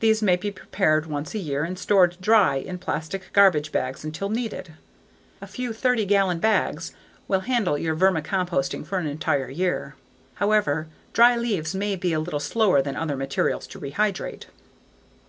[0.00, 4.28] These may be prepared once a year and stored dry in plastic garbage bags until
[4.28, 4.74] needed.
[5.40, 6.92] A few 30 gallon bags
[7.28, 9.94] will handle your vermicomposting for an entire year.
[10.42, 14.46] However, dry leaves may be a little slower than other materials to rehydrate.